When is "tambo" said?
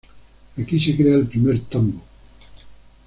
1.59-2.01